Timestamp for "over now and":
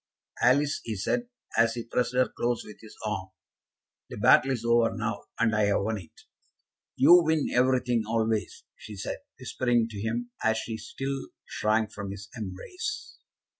4.65-5.55